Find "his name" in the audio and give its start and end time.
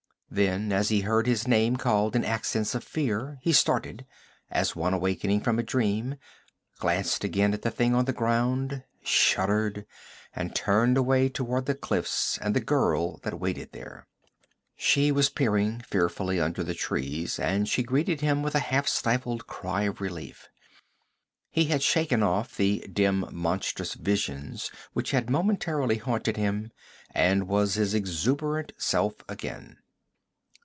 1.27-1.75